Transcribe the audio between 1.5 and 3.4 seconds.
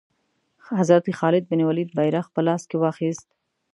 ولید بیرغ په لاس کې واخیست.